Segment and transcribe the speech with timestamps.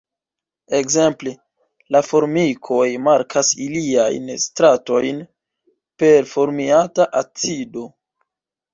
[0.77, 1.33] Ekzemple
[1.95, 5.23] la formikoj markas iliajn „stratojn“
[6.03, 7.91] per formiata acido.